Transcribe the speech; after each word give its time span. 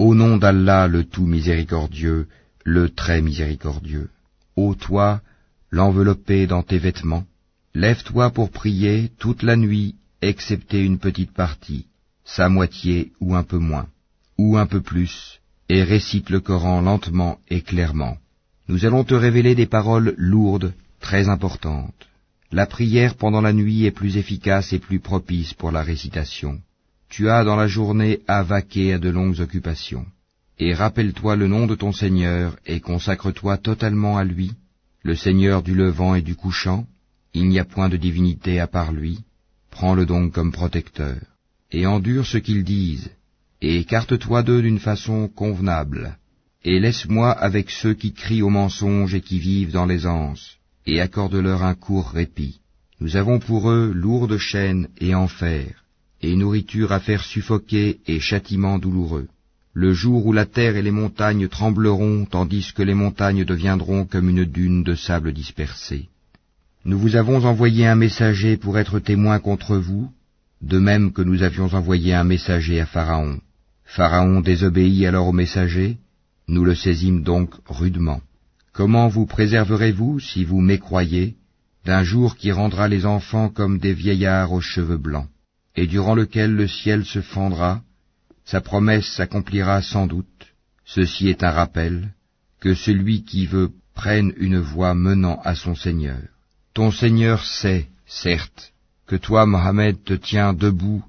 Au 0.00 0.14
nom 0.14 0.38
d'Allah 0.38 0.88
le 0.88 1.04
tout 1.04 1.26
miséricordieux, 1.26 2.26
le 2.64 2.88
très 2.88 3.20
miséricordieux. 3.20 4.08
Ô 4.56 4.74
toi, 4.74 5.20
l'enveloppé 5.70 6.46
dans 6.46 6.62
tes 6.62 6.78
vêtements, 6.78 7.26
lève-toi 7.74 8.30
pour 8.30 8.48
prier 8.50 9.12
toute 9.18 9.42
la 9.42 9.56
nuit, 9.56 9.96
excepté 10.22 10.82
une 10.82 10.98
petite 10.98 11.34
partie, 11.34 11.84
sa 12.24 12.48
moitié 12.48 13.12
ou 13.20 13.34
un 13.34 13.42
peu 13.42 13.58
moins, 13.58 13.88
ou 14.38 14.56
un 14.56 14.64
peu 14.64 14.80
plus, 14.80 15.38
et 15.68 15.82
récite 15.82 16.30
le 16.30 16.40
Coran 16.40 16.80
lentement 16.80 17.38
et 17.50 17.60
clairement. 17.60 18.16
Nous 18.68 18.86
allons 18.86 19.04
te 19.04 19.12
révéler 19.12 19.54
des 19.54 19.66
paroles 19.66 20.14
lourdes, 20.16 20.72
très 21.00 21.28
importantes. 21.28 22.08
La 22.52 22.64
prière 22.64 23.16
pendant 23.16 23.42
la 23.42 23.52
nuit 23.52 23.84
est 23.84 23.90
plus 24.00 24.16
efficace 24.16 24.72
et 24.72 24.78
plus 24.78 25.00
propice 25.00 25.52
pour 25.52 25.70
la 25.70 25.82
récitation. 25.82 26.58
Tu 27.10 27.28
as 27.28 27.42
dans 27.42 27.56
la 27.56 27.66
journée 27.66 28.20
à 28.28 28.44
vaquer 28.44 28.92
à 28.92 28.98
de 29.00 29.08
longues 29.08 29.40
occupations. 29.40 30.06
Et 30.60 30.74
rappelle-toi 30.74 31.34
le 31.34 31.48
nom 31.48 31.66
de 31.66 31.74
ton 31.74 31.92
Seigneur 31.92 32.56
et 32.66 32.78
consacre-toi 32.78 33.56
totalement 33.56 34.16
à 34.16 34.22
lui, 34.22 34.52
le 35.02 35.16
Seigneur 35.16 35.64
du 35.64 35.74
levant 35.74 36.14
et 36.14 36.22
du 36.22 36.36
couchant. 36.36 36.86
Il 37.34 37.48
n'y 37.48 37.58
a 37.58 37.64
point 37.64 37.88
de 37.88 37.96
divinité 37.96 38.60
à 38.60 38.68
part 38.68 38.92
lui. 38.92 39.18
Prends-le 39.72 40.06
donc 40.06 40.32
comme 40.32 40.52
protecteur. 40.52 41.18
Et 41.72 41.84
endure 41.84 42.26
ce 42.26 42.38
qu'ils 42.38 42.64
disent, 42.64 43.10
et 43.60 43.78
écarte-toi 43.78 44.44
d'eux 44.44 44.62
d'une 44.62 44.78
façon 44.78 45.26
convenable. 45.26 46.16
Et 46.64 46.78
laisse-moi 46.78 47.32
avec 47.32 47.70
ceux 47.70 47.94
qui 47.94 48.12
crient 48.12 48.42
au 48.42 48.50
mensonge 48.50 49.14
et 49.14 49.20
qui 49.20 49.40
vivent 49.40 49.72
dans 49.72 49.86
l'aisance, 49.86 50.58
et 50.86 51.00
accorde-leur 51.00 51.64
un 51.64 51.74
court 51.74 52.10
répit. 52.10 52.60
Nous 53.00 53.16
avons 53.16 53.40
pour 53.40 53.68
eux 53.68 53.90
lourdes 53.92 54.38
chaînes 54.38 54.88
et 55.00 55.14
enfer 55.14 55.79
et 56.22 56.36
nourriture 56.36 56.92
à 56.92 57.00
faire 57.00 57.24
suffoquer 57.24 58.00
et 58.06 58.20
châtiment 58.20 58.78
douloureux. 58.78 59.28
Le 59.72 59.92
jour 59.92 60.26
où 60.26 60.32
la 60.32 60.46
terre 60.46 60.76
et 60.76 60.82
les 60.82 60.90
montagnes 60.90 61.48
trembleront, 61.48 62.26
tandis 62.28 62.72
que 62.74 62.82
les 62.82 62.94
montagnes 62.94 63.44
deviendront 63.44 64.04
comme 64.04 64.28
une 64.28 64.44
dune 64.44 64.82
de 64.82 64.94
sable 64.94 65.32
dispersé. 65.32 66.08
Nous 66.84 66.98
vous 66.98 67.16
avons 67.16 67.44
envoyé 67.44 67.86
un 67.86 67.94
messager 67.94 68.56
pour 68.56 68.78
être 68.78 68.98
témoin 68.98 69.38
contre 69.38 69.76
vous, 69.76 70.10
de 70.62 70.78
même 70.78 71.12
que 71.12 71.22
nous 71.22 71.42
avions 71.42 71.72
envoyé 71.72 72.14
un 72.14 72.24
messager 72.24 72.80
à 72.80 72.86
Pharaon. 72.86 73.38
Pharaon 73.84 74.40
désobéit 74.40 75.06
alors 75.06 75.28
au 75.28 75.32
messager, 75.32 75.98
nous 76.48 76.64
le 76.64 76.74
saisîmes 76.74 77.22
donc 77.22 77.54
rudement. 77.66 78.20
Comment 78.72 79.08
vous 79.08 79.26
préserverez-vous, 79.26 80.20
si 80.20 80.44
vous 80.44 80.60
mécroyez, 80.60 81.36
d'un 81.84 82.02
jour 82.02 82.36
qui 82.36 82.50
rendra 82.50 82.88
les 82.88 83.06
enfants 83.06 83.48
comme 83.48 83.78
des 83.78 83.94
vieillards 83.94 84.52
aux 84.52 84.60
cheveux 84.60 84.96
blancs? 84.96 85.28
Et 85.76 85.86
durant 85.86 86.14
lequel 86.14 86.54
le 86.54 86.68
ciel 86.68 87.04
se 87.04 87.20
fendra, 87.20 87.82
sa 88.44 88.60
promesse 88.60 89.06
s'accomplira 89.06 89.82
sans 89.82 90.06
doute. 90.06 90.26
Ceci 90.84 91.28
est 91.28 91.44
un 91.44 91.50
rappel, 91.50 92.14
que 92.60 92.74
celui 92.74 93.22
qui 93.24 93.46
veut 93.46 93.70
prenne 93.94 94.32
une 94.36 94.58
voie 94.58 94.94
menant 94.94 95.40
à 95.44 95.54
son 95.54 95.74
Seigneur. 95.74 96.22
Ton 96.74 96.90
Seigneur 96.90 97.44
sait, 97.44 97.88
certes, 98.06 98.72
que 99.06 99.16
toi, 99.16 99.46
Mohammed, 99.46 100.02
te 100.04 100.14
tiens 100.14 100.52
debout 100.52 101.04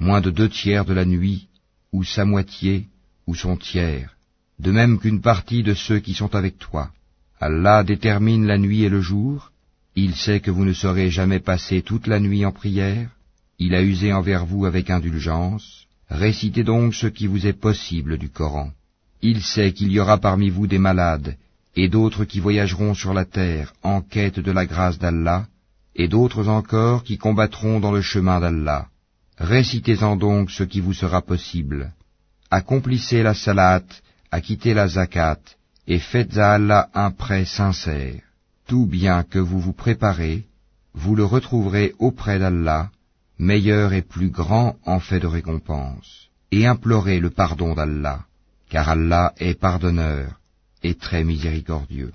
moins 0.00 0.20
de 0.20 0.30
deux 0.30 0.48
tiers 0.48 0.84
de 0.84 0.94
la 0.94 1.04
nuit, 1.04 1.48
ou 1.92 2.04
sa 2.04 2.24
moitié, 2.24 2.88
ou 3.26 3.34
son 3.34 3.56
tiers, 3.56 4.16
de 4.58 4.72
même 4.72 4.98
qu'une 4.98 5.20
partie 5.20 5.62
de 5.62 5.74
ceux 5.74 6.00
qui 6.00 6.14
sont 6.14 6.34
avec 6.34 6.58
toi. 6.58 6.90
Allah 7.38 7.84
détermine 7.84 8.46
la 8.46 8.58
nuit 8.58 8.82
et 8.82 8.88
le 8.88 9.00
jour, 9.00 9.52
il 9.94 10.14
sait 10.14 10.40
que 10.40 10.50
vous 10.50 10.64
ne 10.64 10.72
saurez 10.72 11.10
jamais 11.10 11.40
passer 11.40 11.82
toute 11.82 12.06
la 12.06 12.18
nuit 12.18 12.44
en 12.44 12.52
prière, 12.52 13.10
il 13.60 13.74
a 13.74 13.82
usé 13.82 14.10
envers 14.10 14.46
vous 14.46 14.64
avec 14.64 14.88
indulgence, 14.88 15.84
récitez 16.08 16.64
donc 16.64 16.94
ce 16.94 17.06
qui 17.06 17.26
vous 17.26 17.46
est 17.46 17.60
possible 17.68 18.16
du 18.16 18.30
Coran. 18.30 18.70
Il 19.20 19.42
sait 19.42 19.72
qu'il 19.72 19.92
y 19.92 20.00
aura 20.00 20.16
parmi 20.16 20.48
vous 20.48 20.66
des 20.66 20.78
malades, 20.78 21.36
et 21.76 21.88
d'autres 21.88 22.24
qui 22.24 22.40
voyageront 22.40 22.94
sur 22.94 23.12
la 23.12 23.26
terre 23.26 23.74
en 23.82 24.00
quête 24.00 24.40
de 24.40 24.50
la 24.50 24.64
grâce 24.64 24.98
d'Allah, 24.98 25.46
et 25.94 26.08
d'autres 26.08 26.48
encore 26.48 27.04
qui 27.04 27.18
combattront 27.18 27.80
dans 27.80 27.92
le 27.92 28.00
chemin 28.00 28.40
d'Allah. 28.40 28.86
Récitez-en 29.36 30.16
donc 30.16 30.50
ce 30.50 30.64
qui 30.64 30.80
vous 30.80 30.94
sera 30.94 31.20
possible. 31.20 31.92
Accomplissez 32.50 33.22
la 33.22 33.34
salat, 33.34 33.84
acquittez 34.30 34.72
la 34.72 34.88
zakat, 34.88 35.40
et 35.86 35.98
faites 35.98 36.38
à 36.38 36.54
Allah 36.54 36.88
un 36.94 37.10
prêt 37.10 37.44
sincère. 37.44 38.22
Tout 38.66 38.86
bien 38.86 39.22
que 39.22 39.38
vous 39.38 39.60
vous 39.60 39.74
préparez, 39.74 40.44
vous 40.94 41.14
le 41.14 41.24
retrouverez 41.24 41.92
auprès 41.98 42.38
d'Allah, 42.38 42.90
meilleur 43.40 43.94
et 43.94 44.02
plus 44.02 44.28
grand 44.28 44.76
en 44.84 45.00
fait 45.00 45.18
de 45.18 45.26
récompense, 45.26 46.28
et 46.52 46.66
implorez 46.66 47.20
le 47.20 47.30
pardon 47.30 47.74
d'Allah, 47.74 48.26
car 48.68 48.90
Allah 48.90 49.32
est 49.38 49.58
pardonneur 49.58 50.38
et 50.82 50.94
très 50.94 51.24
miséricordieux. 51.24 52.12